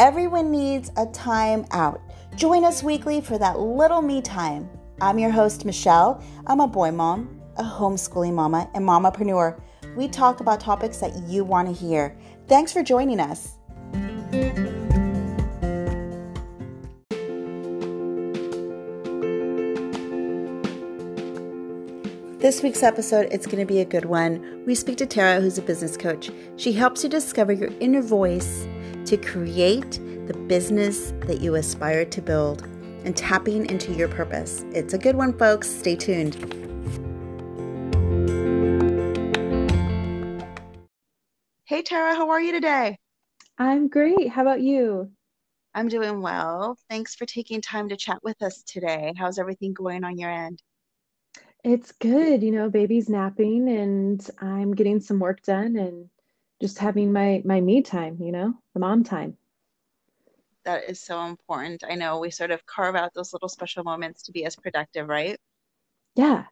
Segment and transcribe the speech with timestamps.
[0.00, 2.00] Everyone needs a time out.
[2.34, 4.66] Join us weekly for that little me time.
[5.02, 6.24] I'm your host, Michelle.
[6.46, 9.60] I'm a boy mom, a homeschooling mama, and mamapreneur.
[9.96, 12.16] We talk about topics that you want to hear.
[12.48, 13.58] Thanks for joining us.
[22.38, 24.64] This week's episode, it's going to be a good one.
[24.66, 26.30] We speak to Tarah, who's a business coach.
[26.56, 28.66] She helps you discover your inner voice
[29.06, 29.92] to create
[30.26, 32.62] the business that you aspire to build
[33.04, 34.64] and tapping into your purpose.
[34.72, 35.68] It's a good one, folks.
[35.68, 36.34] Stay tuned.
[41.64, 42.98] Hey, Tarah, how are you today?
[43.56, 44.28] I'm great.
[44.28, 45.10] How about you?
[45.74, 46.76] I'm doing well.
[46.88, 49.12] Thanks for taking time to chat with us today.
[49.16, 50.60] How's everything going on your end?
[51.62, 52.42] It's good.
[52.42, 56.08] You know, baby's napping and I'm getting some work done and
[56.60, 59.36] just having my my me time, you know, the mom time.
[60.64, 61.84] That is so important.
[61.84, 65.08] I know we sort of carve out those little special moments to be as productive,
[65.08, 65.38] right?
[66.14, 66.44] Yeah.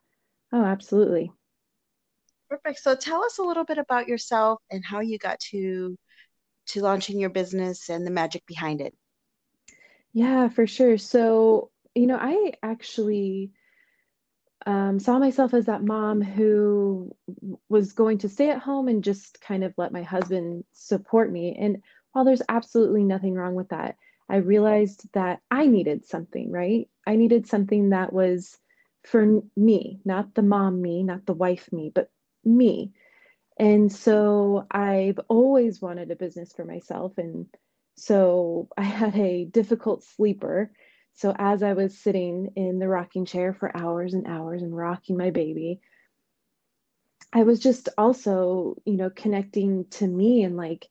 [0.52, 1.32] Oh, absolutely.
[2.50, 2.80] Perfect.
[2.80, 5.96] So tell us a little bit about yourself and how you got to
[6.68, 8.94] to launching your business and the magic behind it.
[10.12, 10.98] Yeah, for sure.
[10.98, 13.52] So, you know, I actually
[14.66, 17.14] um, saw myself as that mom who
[17.68, 21.56] was going to stay at home and just kind of let my husband support me.
[21.58, 23.96] And while there's absolutely nothing wrong with that,
[24.28, 26.88] I realized that I needed something, right?
[27.06, 28.58] I needed something that was
[29.04, 32.10] for me, not the mom me, not the wife me, but
[32.44, 32.92] me.
[33.58, 37.16] And so I've always wanted a business for myself.
[37.16, 37.46] And
[37.96, 40.70] so I had a difficult sleeper
[41.18, 45.16] so as I was sitting in the rocking chair for hours and hours and rocking
[45.16, 45.80] my baby,
[47.32, 50.86] I was just also, you know, connecting to me and like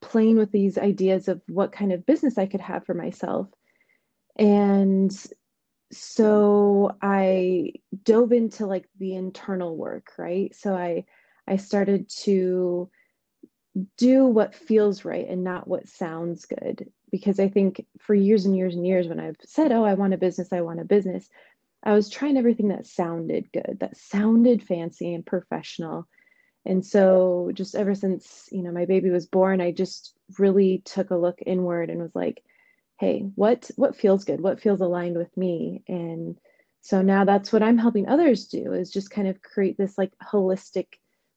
[0.00, 3.48] playing with these ideas of what kind of business I could have for myself.
[4.36, 5.12] And
[5.90, 7.72] so I
[8.04, 10.54] dove into like the internal work, right?
[10.54, 11.06] So I
[11.48, 12.88] I started to
[13.98, 18.56] do what feels right and not what sounds good because I think for years and
[18.56, 21.28] years and years, when I've said, Oh, I want a business, I want a business,
[21.84, 26.08] I was trying everything that sounded good, that sounded fancy and professional.
[26.64, 31.10] And so, just ever since, you know, my baby was born, I just really took
[31.10, 32.42] a look inward and was like,
[32.98, 34.40] hey, what what feels good?
[34.40, 35.82] What feels aligned with me?
[35.88, 36.38] And
[36.82, 40.12] so now that's what I'm helping others do is just kind of create this like
[40.22, 40.86] holistic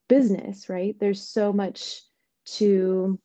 [0.08, 0.96] business, right?
[0.98, 2.02] There's so much
[2.56, 3.18] to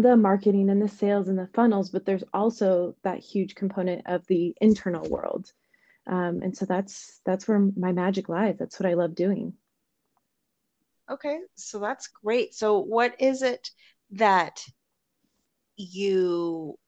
[0.00, 4.26] the marketing and the sales and the funnels, but there's also that huge component of
[4.26, 5.52] the internal world.
[6.06, 8.56] Um, and so that's that's where my magic lies.
[8.58, 9.54] That's what I love doing.
[11.10, 12.54] Okay, so that's great.
[12.54, 13.70] So what is it
[14.12, 14.64] that
[15.76, 16.78] you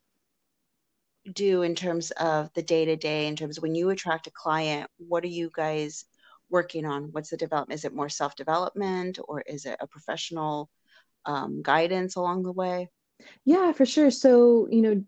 [1.32, 4.32] do in terms of the day to day, in terms of when you attract a
[4.32, 6.04] client, what are you guys
[6.50, 7.12] working on?
[7.12, 7.78] What's the development?
[7.78, 10.70] Is it more self development or is it a professional
[11.26, 12.90] um, guidance along the way?
[13.44, 14.10] Yeah, for sure.
[14.10, 15.04] So, you know,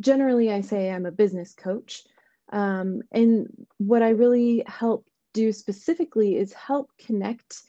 [0.00, 2.04] generally I say I'm a business coach.
[2.52, 3.48] Um, and
[3.78, 7.62] what I really help do specifically is help connect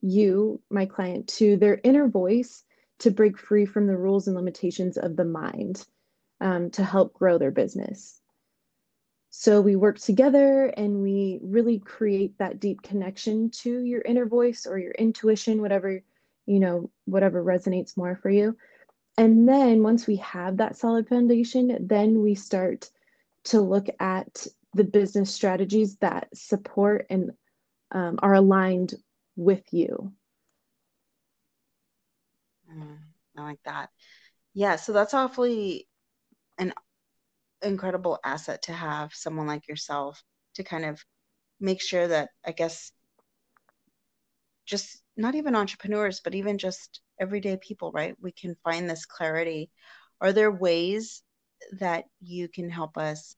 [0.00, 2.64] you, my client, to their inner voice
[3.00, 5.86] to break free from the rules and limitations of the mind
[6.40, 8.20] um, to help grow their business.
[9.30, 14.64] So we work together and we really create that deep connection to your inner voice
[14.64, 16.00] or your intuition, whatever,
[16.46, 18.56] you know, whatever resonates more for you
[19.16, 22.90] and then once we have that solid foundation, then we start
[23.44, 27.30] to look at the business strategies that support and
[27.92, 28.94] um, are aligned
[29.36, 30.12] with you.
[32.72, 32.98] Mm,
[33.36, 33.90] I like that.
[34.52, 35.88] Yeah, so that's awfully
[36.58, 36.72] an
[37.62, 40.22] incredible asset to have someone like yourself
[40.54, 41.04] to kind of
[41.60, 42.90] make sure that I guess
[44.66, 48.16] just not even entrepreneurs, but even just everyday people, right?
[48.20, 49.70] We can find this clarity.
[50.20, 51.22] Are there ways
[51.78, 53.36] that you can help us,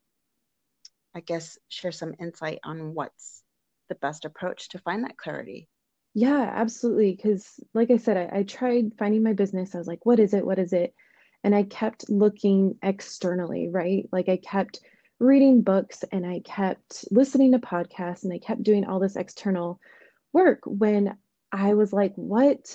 [1.14, 3.42] I guess, share some insight on what's
[3.88, 5.68] the best approach to find that clarity?
[6.14, 7.14] Yeah, absolutely.
[7.14, 9.74] Because, like I said, I, I tried finding my business.
[9.74, 10.46] I was like, what is it?
[10.46, 10.94] What is it?
[11.44, 14.08] And I kept looking externally, right?
[14.12, 14.80] Like I kept
[15.18, 19.78] reading books and I kept listening to podcasts and I kept doing all this external
[20.32, 21.16] work when
[21.52, 22.74] I was like, what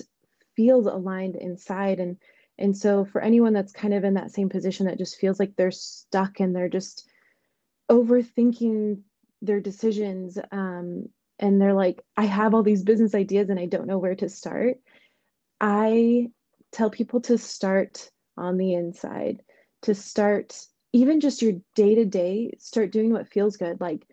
[0.56, 2.00] feels aligned inside?
[2.00, 2.16] And
[2.58, 5.56] and so for anyone that's kind of in that same position that just feels like
[5.56, 7.08] they're stuck and they're just
[7.90, 9.00] overthinking
[9.40, 11.08] their decisions um,
[11.38, 14.28] and they're like, I have all these business ideas and I don't know where to
[14.28, 14.78] start.
[15.60, 16.30] I
[16.70, 19.42] tell people to start on the inside
[19.82, 23.80] to start even just your day to day, start doing what feels good.
[23.80, 24.06] Like,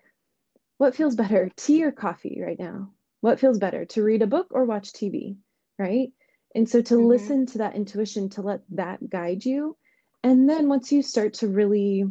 [0.77, 2.91] what feels better, tea or coffee right now?
[3.21, 5.35] What feels better, to read a book or watch TV,
[5.77, 6.11] right?
[6.55, 7.05] And so to mm-hmm.
[7.05, 9.77] listen to that intuition, to let that guide you.
[10.23, 12.05] And then once you start to really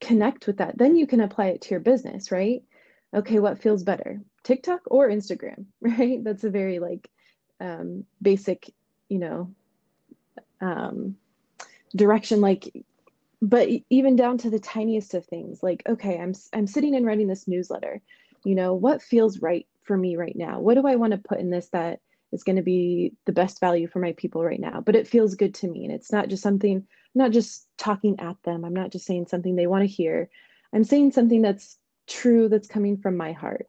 [0.00, 2.62] connect with that, then you can apply it to your business, right?
[3.14, 6.22] Okay, what feels better, TikTok or Instagram, right?
[6.22, 7.08] That's a very like
[7.60, 8.72] um, basic,
[9.08, 9.54] you know,
[10.60, 11.16] um,
[11.94, 12.40] direction.
[12.40, 12.72] Like,
[13.40, 17.28] but even down to the tiniest of things, like, okay, I'm I'm sitting and writing
[17.28, 18.00] this newsletter.
[18.44, 20.60] You know, what feels right for me right now?
[20.60, 22.00] What do I want to put in this that
[22.32, 24.80] is going to be the best value for my people right now?
[24.80, 26.76] But it feels good to me, and it's not just something.
[26.76, 26.84] I'm
[27.14, 28.64] not just talking at them.
[28.64, 30.30] I'm not just saying something they want to hear.
[30.72, 31.78] I'm saying something that's
[32.08, 33.66] true, that's coming from my heart.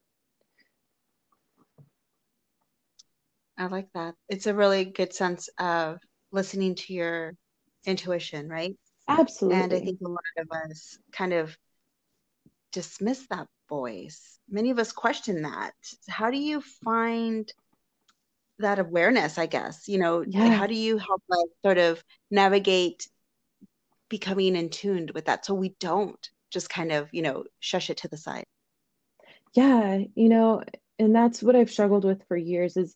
[3.57, 4.15] I like that.
[4.29, 5.99] It's a really good sense of
[6.31, 7.35] listening to your
[7.85, 8.75] intuition, right?
[9.07, 9.61] Absolutely.
[9.61, 11.55] And I think a lot of us kind of
[12.71, 14.39] dismiss that voice.
[14.49, 15.73] Many of us question that.
[16.07, 17.51] How do you find
[18.59, 19.87] that awareness, I guess?
[19.87, 20.49] You know, yeah.
[20.49, 23.07] how do you help us sort of navigate
[24.09, 27.97] becoming in tuned with that so we don't just kind of, you know, shush it
[27.97, 28.45] to the side?
[29.53, 30.63] Yeah, you know,
[30.99, 32.93] and that's what I've struggled with for years is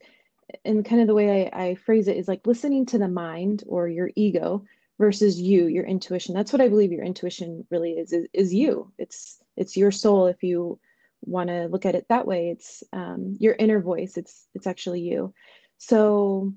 [0.63, 3.63] and kind of the way I, I phrase it is like listening to the mind
[3.67, 4.63] or your ego
[4.99, 6.35] versus you, your intuition.
[6.35, 8.91] That's what I believe your intuition really is, is, is you.
[8.97, 10.79] It's it's your soul if you
[11.21, 12.49] want to look at it that way.
[12.49, 14.17] It's um, your inner voice.
[14.17, 15.33] It's it's actually you.
[15.77, 16.53] So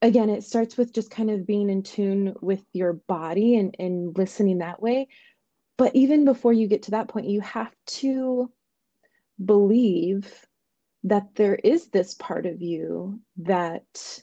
[0.00, 4.16] again, it starts with just kind of being in tune with your body and, and
[4.16, 5.08] listening that way.
[5.78, 8.50] But even before you get to that point, you have to
[9.42, 10.46] believe
[11.04, 14.22] that there is this part of you that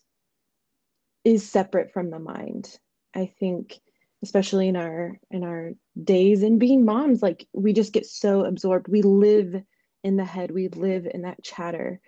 [1.25, 2.79] is separate from the mind
[3.13, 3.79] i think
[4.23, 5.71] especially in our in our
[6.01, 6.43] days.
[6.43, 8.87] And being moms like we just get so absorbed.
[8.87, 9.61] We live
[10.03, 10.51] in the head.
[10.51, 11.99] We live in that chatter.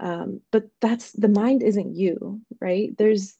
[0.00, 2.96] Um, but that's the mind isn't you right?
[2.98, 3.36] There's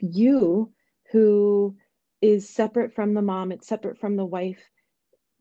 [0.00, 0.72] you
[1.12, 1.76] who
[2.20, 3.52] is separate from the mom.
[3.52, 4.60] It's separate from the wife.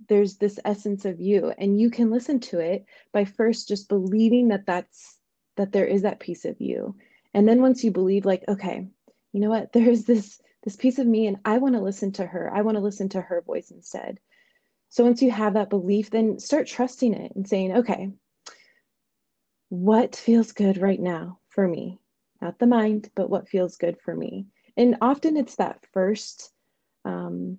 [0.07, 4.47] There's this essence of you and you can listen to it by first just believing
[4.49, 5.17] that that's
[5.57, 6.95] that there is that piece of you.
[7.33, 8.87] And then once you believe like okay
[9.33, 9.71] you know what?
[9.73, 12.51] There's this this piece of me and i want to listen to her.
[12.53, 14.19] I want to listen to her voice instead.
[14.89, 18.11] So once you have that belief then start trusting it and saying okay
[19.69, 21.97] what feels good right now for me?
[22.41, 24.47] Not the mind but what feels good for me.
[24.75, 26.51] And often it's that first
[27.05, 27.57] um,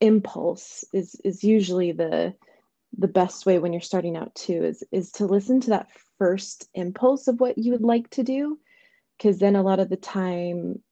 [0.00, 2.34] impulse is is usually the
[2.98, 5.88] the best way when you're starting out too is is to listen to that
[6.18, 8.58] first impulse of what you would like to do.
[9.16, 10.82] Because then a lot of the time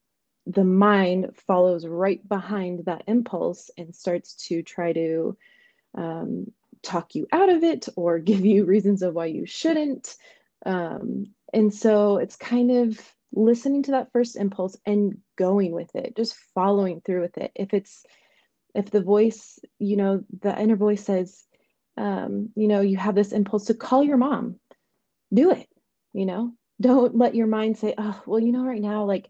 [0.46, 5.36] the mind follows right behind that impulse and starts to try to
[5.96, 6.50] um,
[6.82, 10.16] talk you out of it or give you reasons of why you shouldn't.
[10.64, 13.00] Um, and so it's kind of
[13.32, 17.52] listening to that first impulse and going with it just following through with it.
[17.54, 18.04] If it's
[18.74, 21.44] if the voice you know the inner voice says
[21.96, 24.56] um, you know you have this impulse to call your mom
[25.32, 25.68] do it
[26.12, 26.52] you know?
[26.80, 29.28] Don't let your mind say oh well you know right now like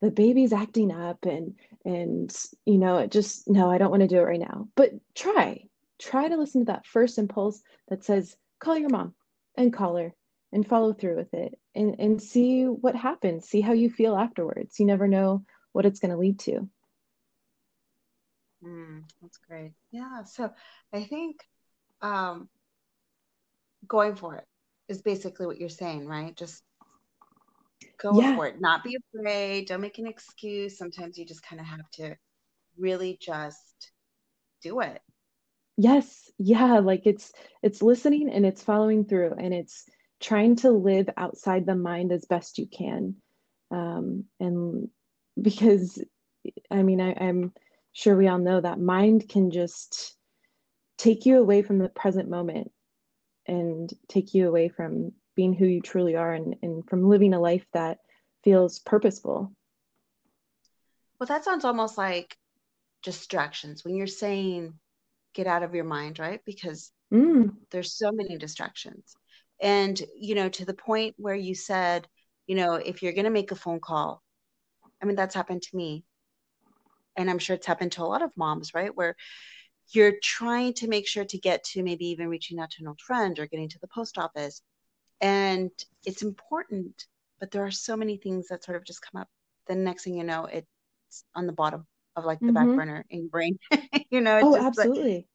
[0.00, 4.08] the baby's acting up and and you know it just no i don't want to
[4.08, 5.62] do it right now but try
[6.00, 9.14] try to listen to that first impulse that says call your mom
[9.56, 10.14] and call her
[10.52, 14.78] and follow through with it and and see what happens see how you feel afterwards
[14.78, 16.68] you never know what it's going to lead to
[18.64, 19.72] Mm, that's great.
[19.90, 20.24] Yeah.
[20.24, 20.50] So
[20.92, 21.40] I think
[22.02, 22.48] um,
[23.86, 24.44] going for it
[24.88, 26.36] is basically what you're saying, right?
[26.36, 26.62] Just
[27.98, 28.36] go yeah.
[28.36, 28.60] for it.
[28.60, 29.68] Not be afraid.
[29.68, 30.78] Don't make an excuse.
[30.78, 32.16] Sometimes you just kind of have to
[32.76, 33.92] really just
[34.62, 35.00] do it.
[35.76, 36.30] Yes.
[36.38, 36.80] Yeah.
[36.80, 37.32] Like it's
[37.62, 39.84] it's listening and it's following through and it's
[40.20, 43.14] trying to live outside the mind as best you can.
[43.70, 44.88] Um, and
[45.40, 46.02] because
[46.70, 47.52] I mean I, I'm
[47.92, 50.16] sure we all know that mind can just
[50.98, 52.72] take you away from the present moment
[53.46, 57.38] and take you away from being who you truly are and, and from living a
[57.38, 57.98] life that
[58.42, 59.52] feels purposeful.
[61.20, 62.36] Well, that sounds almost like
[63.04, 64.74] distractions when you're saying
[65.34, 66.40] get out of your mind, right?
[66.44, 67.54] Because mm.
[67.70, 69.14] there's so many distractions.
[69.60, 72.08] And, you know, to the point where you said,
[72.48, 74.20] you know, if you're going to make a phone call,
[75.00, 76.02] I mean, that's happened to me
[77.16, 78.92] and I'm sure it's happened to a lot of moms, right?
[78.92, 79.14] Where
[79.92, 83.00] you're trying to make sure to get to maybe even reaching out to an old
[83.00, 84.62] friend or getting to the post office.
[85.20, 85.70] And
[86.04, 87.06] it's important
[87.40, 89.28] but there are so many things that sort of just come up.
[89.68, 90.66] The next thing you know, it's
[91.34, 92.52] on the bottom of like the Mm-hmm.
[92.52, 93.58] back burner in your brain.
[94.10, 95.28] you know, it's Oh, just like, absolutely.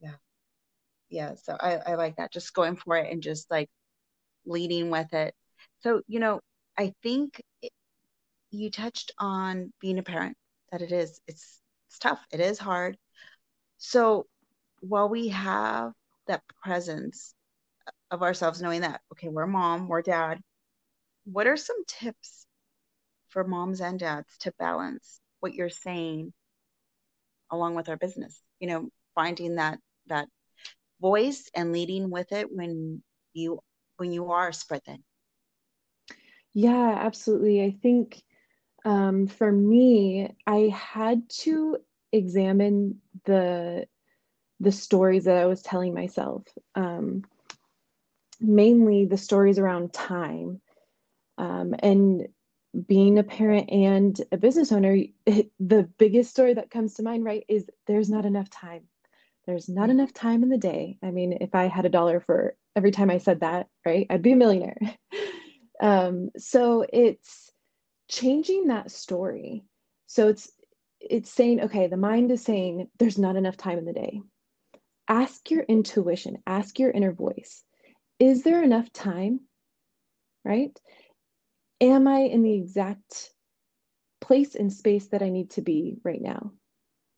[0.00, 0.14] yeah,
[1.10, 1.34] yeah.
[1.36, 2.32] So I, I like that.
[2.32, 3.68] Just going for it and just like
[4.46, 5.34] leading with it.
[5.80, 6.40] So, you know,
[6.78, 7.72] I think it,
[8.50, 10.36] you touched on being a parent,
[10.72, 12.20] that it is, it's, it's tough.
[12.32, 12.98] It is hard.
[13.78, 14.26] So
[14.80, 15.92] while we have
[16.28, 17.34] that presence
[18.10, 20.40] of ourselves, knowing that, okay, we're mom, we're dad,
[21.24, 22.46] what are some tips
[23.28, 26.32] for moms and dads to balance what you're saying
[27.50, 28.40] along with our business?
[28.60, 30.28] You know, finding that that
[31.00, 33.02] voice and leading with it when
[33.34, 33.60] you
[33.96, 35.02] when you are spread thin.
[36.54, 37.62] Yeah, absolutely.
[37.62, 38.22] I think
[38.84, 41.78] um, for me, I had to
[42.12, 43.86] examine the
[44.60, 46.44] the stories that I was telling myself.
[46.74, 47.22] Um,
[48.40, 50.60] mainly the stories around time.
[51.36, 52.28] Um, and
[52.86, 57.24] being a parent and a business owner, it, the biggest story that comes to mind,
[57.24, 58.84] right, is there's not enough time.
[59.46, 60.98] There's not enough time in the day.
[61.02, 64.22] I mean, if I had a dollar for every time I said that, right, I'd
[64.22, 64.76] be a millionaire.
[65.80, 67.50] um, so it's
[68.08, 69.64] changing that story.
[70.06, 70.50] So it's
[71.00, 74.20] it's saying, okay, the mind is saying there's not enough time in the day.
[75.08, 77.64] Ask your intuition, ask your inner voice.
[78.18, 79.40] Is there enough time?
[80.44, 80.78] Right?
[81.80, 83.30] Am I in the exact
[84.20, 86.52] place and space that I need to be right now?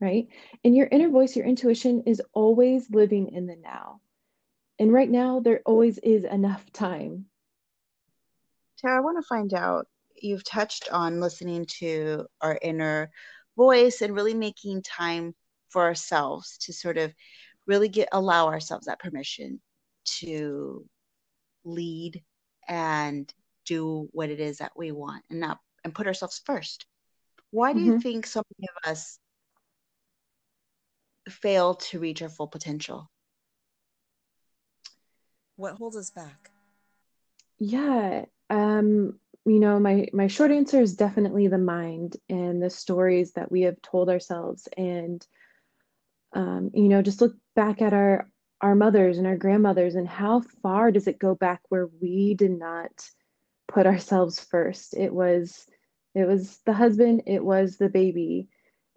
[0.00, 0.28] Right?
[0.64, 4.00] And your inner voice, your intuition is always living in the now.
[4.78, 7.26] And right now, there always is enough time.
[8.78, 9.86] Tarah, I want to find out.
[10.22, 13.10] You've touched on listening to our inner
[13.56, 15.34] voice and really making time
[15.70, 17.14] for ourselves to sort of
[17.66, 19.60] really get allow ourselves that permission
[20.18, 20.84] to
[21.64, 22.22] lead
[22.68, 23.32] and
[23.66, 26.86] do what it is that we want and not and put ourselves first.
[27.50, 28.02] Why do you Mhm.
[28.02, 29.18] think so many of us
[31.28, 33.10] fail to reach our full potential?
[35.56, 36.50] What holds us back?
[37.58, 38.24] Yeah.
[38.48, 43.50] Um, you know, my my short answer is definitely the mind and the stories that
[43.50, 44.68] we have told ourselves.
[44.76, 45.26] And
[46.32, 50.40] um, you know, just look back at our our mothers and our grandmothers and how
[50.62, 53.08] far does it go back where we did not
[53.68, 54.94] put ourselves first?
[54.94, 55.66] It was
[56.14, 58.48] it was the husband, it was the baby.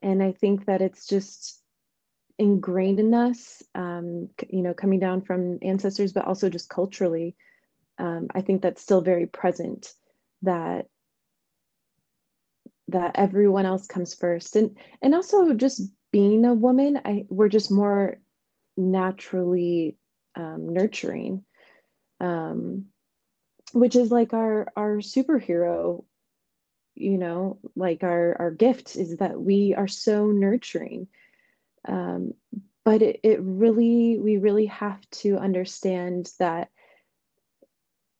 [0.01, 1.61] And I think that it's just
[2.39, 7.35] ingrained in us, um, you know, coming down from ancestors, but also just culturally.
[7.99, 9.93] Um, I think that's still very present
[10.41, 10.87] that
[12.89, 14.55] that everyone else comes first.
[14.55, 18.17] And and also just being a woman, I we're just more
[18.77, 19.97] naturally
[20.35, 21.43] um, nurturing,
[22.19, 22.85] um,
[23.73, 26.03] which is like our our superhero,
[26.95, 31.07] you know, like our our gift is that we are so nurturing.
[31.87, 32.33] Um,
[32.85, 36.69] but it, it really, we really have to understand that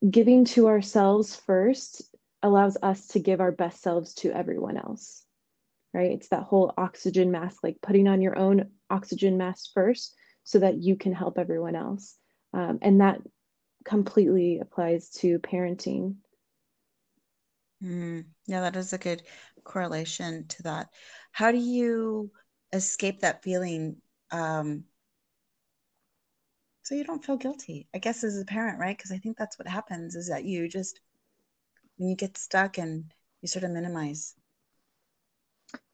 [0.09, 2.01] giving to ourselves first
[2.41, 5.23] allows us to give our best selves to everyone else,
[5.93, 6.11] right?
[6.11, 10.77] It's that whole oxygen mask, like putting on your own oxygen mask first so that
[10.77, 12.17] you can help everyone else.
[12.53, 13.21] Um, and that
[13.85, 16.15] completely applies to parenting.
[17.83, 19.23] Mm, yeah, that is a good
[19.63, 20.89] correlation to that.
[21.31, 22.31] How do you
[22.71, 24.85] escape that feeling um,
[26.83, 27.87] so you don't feel guilty?
[27.95, 28.95] I guess as a parent, right?
[28.95, 30.99] Because I think that's what happens is that you just
[31.97, 34.35] when you get stuck and you sort of minimize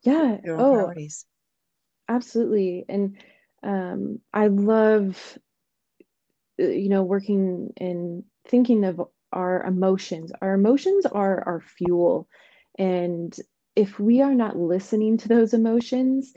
[0.04, 0.42] Yeah.
[0.44, 1.26] your own Oh, priorities.
[2.08, 2.86] absolutely.
[2.90, 3.18] And
[3.64, 5.38] um, I love,
[6.60, 9.02] uh, you know, working and thinking of
[9.32, 10.32] our emotions.
[10.42, 12.28] Our emotions are our fuel.
[12.78, 13.36] And
[13.76, 16.34] if we are not listening to those emotions,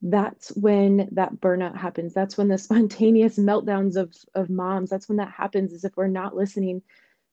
[0.00, 2.14] that's when that burnout happens.
[2.14, 6.08] That's when the spontaneous meltdowns of, of moms, that's when that happens, is if we're
[6.08, 6.82] not listening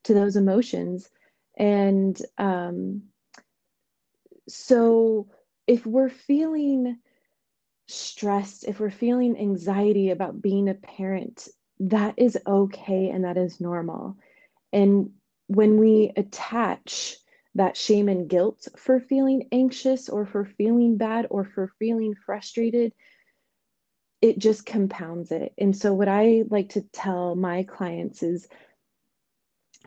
[0.04, 1.10] to those emotions.
[1.58, 3.04] And um,
[4.48, 5.28] so
[5.68, 6.98] if we're feeling
[7.90, 11.48] stressed, if we're feeling anxiety about being a parent,
[11.80, 14.18] that is okay and that is normal.
[14.72, 15.12] And
[15.48, 17.18] when we attach
[17.56, 22.94] that shame and guilt for feeling anxious or for feeling bad or for feeling frustrated,
[24.22, 25.54] it just compounds it.
[25.58, 28.48] And so, what I like to tell my clients is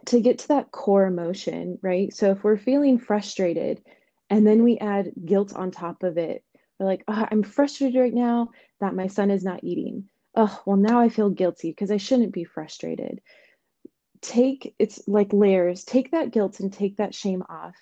[0.07, 2.13] to get to that core emotion, right?
[2.13, 3.83] So, if we're feeling frustrated
[4.31, 6.43] and then we add guilt on top of it,
[6.83, 10.09] we're like, oh, I'm frustrated right now that my son is not eating.
[10.35, 13.21] Oh, well, now I feel guilty because I shouldn't be frustrated.
[14.23, 17.75] take it's like layers, take that guilt and take that shame off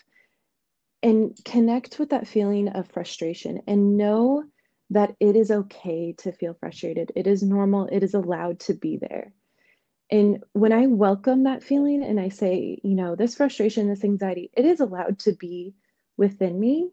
[1.02, 4.44] and connect with that feeling of frustration and know
[4.90, 7.12] that it is okay to feel frustrated.
[7.14, 9.32] It is normal, it is allowed to be there.
[10.10, 14.50] And when I welcome that feeling and I say, you know, this frustration, this anxiety,
[14.54, 15.74] it is allowed to be
[16.16, 16.90] within me,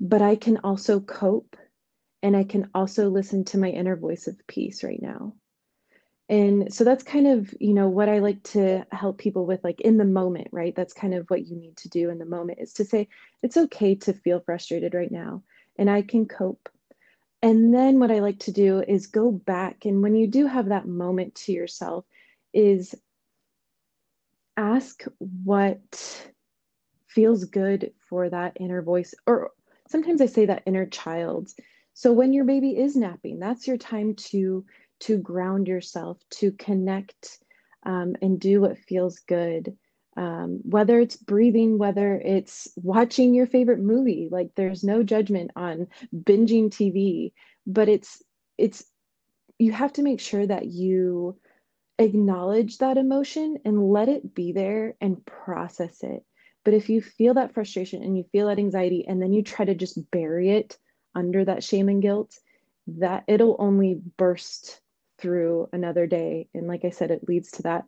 [0.00, 1.56] but I can also cope
[2.22, 5.34] and I can also listen to my inner voice of peace right now.
[6.28, 9.80] And so that's kind of, you know, what I like to help people with like
[9.80, 10.74] in the moment, right?
[10.74, 13.08] That's kind of what you need to do in the moment is to say
[13.42, 15.42] it's okay to feel frustrated right now
[15.78, 16.68] and I can cope
[17.42, 19.84] and then what I like to do is go back.
[19.84, 22.04] And when you do have that moment to yourself,
[22.52, 22.94] is
[24.56, 26.30] ask what
[27.06, 29.14] feels good for that inner voice.
[29.26, 29.52] Or
[29.88, 31.50] sometimes I say that inner child.
[31.94, 34.64] So when your baby is napping, that's your time to
[35.00, 37.38] to ground yourself, to connect
[37.84, 39.76] um, and do what feels good
[40.16, 45.88] um, whether it's breathing, whether it's watching your favorite movie, like there's no judgment on
[46.14, 47.32] binging TV,
[47.66, 48.22] but it's
[48.56, 48.84] it's
[49.58, 51.38] you have to make sure that you
[51.98, 56.25] acknowledge that emotion and let it be there and process it.
[56.66, 59.64] But if you feel that frustration and you feel that anxiety and then you try
[59.64, 60.76] to just bury it
[61.14, 62.36] under that shame and guilt,
[62.88, 64.80] that it'll only burst
[65.16, 66.48] through another day.
[66.54, 67.84] And like I said, it leads to that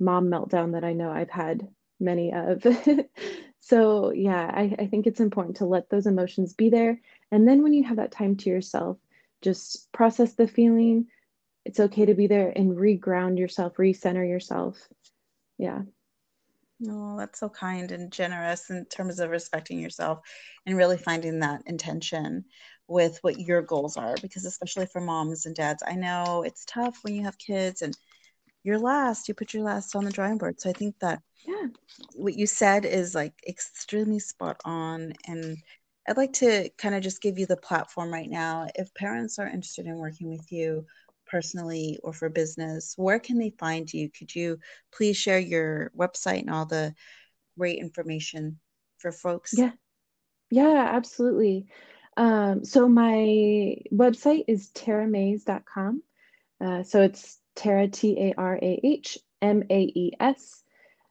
[0.00, 1.68] mom meltdown that I know I've had
[2.00, 2.66] many of.
[3.60, 7.00] so, yeah, I, I think it's important to let those emotions be there.
[7.30, 8.98] And then when you have that time to yourself,
[9.40, 11.06] just process the feeling.
[11.64, 14.76] It's okay to be there and reground yourself, recenter yourself.
[15.58, 15.82] Yeah.
[16.86, 20.20] Oh, that's so kind and generous in terms of respecting yourself
[20.66, 22.44] and really finding that intention
[22.86, 24.14] with what your goals are.
[24.20, 27.96] Because, especially for moms and dads, I know it's tough when you have kids and
[28.62, 30.60] your last, you put your last on the drawing board.
[30.60, 31.68] So I think that yeah,
[32.14, 35.14] what you said is like extremely spot on.
[35.26, 35.56] And
[36.06, 38.68] I'd like to kind of just give you the platform right now.
[38.74, 40.84] If parents are interested in working with you
[41.26, 44.10] personally or for business, where can they find you?
[44.10, 44.58] Could you
[44.92, 46.94] please share your website and all the
[47.58, 48.58] great information
[48.98, 49.54] for folks?
[49.56, 49.72] Yeah,
[50.50, 51.66] yeah, absolutely.
[52.16, 56.02] Um, so my website is tarahmaes.com.
[56.64, 60.62] Uh, so it's Tarah, T A R A H M A E S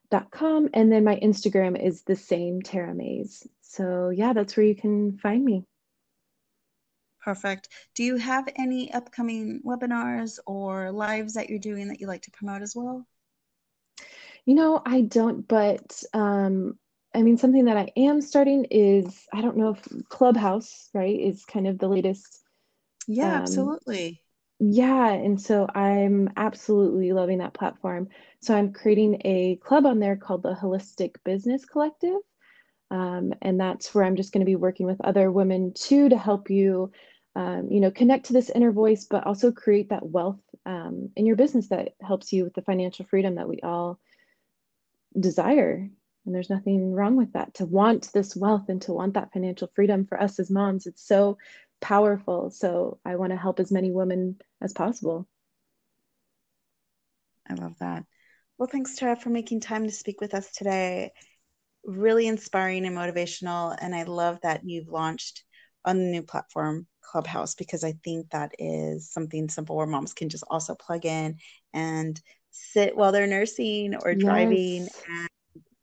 [0.10, 0.70] dot com.
[0.74, 3.48] And then my Instagram is the same, Tarah Maes.
[3.62, 5.66] So yeah, that's where you can find me.
[7.26, 7.70] Perfect.
[7.96, 12.32] Do you have any upcoming webinars or lives that you're doing that you like to
[12.32, 13.04] promote as well?
[14.46, 16.78] You know, I don't, but um,
[17.16, 21.44] I mean, something that I am starting is I don't know if Clubhouse, right, is
[21.46, 22.44] kind of the latest.
[23.08, 24.22] Yeah, um, absolutely
[24.60, 28.08] yeah and so i'm absolutely loving that platform
[28.42, 32.16] so i'm creating a club on there called the holistic business collective
[32.90, 36.18] um, and that's where i'm just going to be working with other women too to
[36.18, 36.90] help you
[37.36, 41.26] um, you know connect to this inner voice but also create that wealth um, in
[41.26, 44.00] your business that helps you with the financial freedom that we all
[45.20, 45.90] desire
[46.26, 49.70] and there's nothing wrong with that to want this wealth and to want that financial
[49.76, 51.38] freedom for us as moms it's so
[51.82, 52.50] powerful.
[52.50, 55.28] So I want to help as many women as possible.
[57.48, 58.06] I love that.
[58.58, 61.12] Well, thanks, Tarah, for making time to speak with us today.
[61.84, 63.78] Really inspiring and motivational.
[63.80, 65.44] And I love that you've launched
[65.84, 70.30] on the new platform, Clubhouse, because I think that is something simple where moms can
[70.30, 71.38] just also plug in
[71.74, 72.20] and
[72.52, 75.04] sit while they're nursing or driving yes.
[75.08, 75.30] and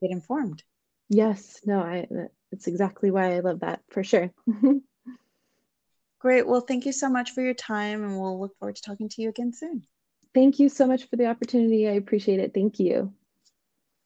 [0.01, 0.63] get informed.
[1.09, 2.07] Yes, no, I
[2.51, 4.31] that's exactly why I love that for sure.
[6.21, 6.47] Great.
[6.47, 9.23] Well, thank you so much for your time, and we'll look forward to talking to
[9.23, 9.85] you again soon.
[10.35, 11.89] Thank you so much for the opportunity.
[11.89, 12.55] I appreciate it.
[12.55, 13.13] Thank you.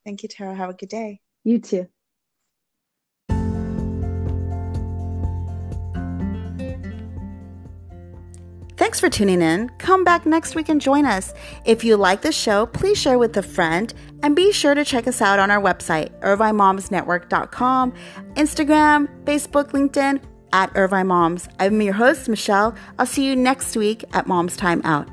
[0.05, 0.55] Thank you, Tarah.
[0.55, 1.21] Have a good day.
[1.45, 1.89] You too.
[8.97, 9.69] Thanks for tuning in.
[9.77, 11.35] Come back next week and join us.
[11.67, 15.07] If you like the show, please share with a friend and be sure to check
[15.07, 17.93] us out on our website, irvinemomsnetwork.com,
[18.37, 20.23] Instagram, Facebook, LinkedIn,
[20.55, 21.47] at Irvine Moms.
[21.59, 22.75] I'm your host, Michelle.
[22.99, 25.11] I'll see you next week at Mom's Time Out.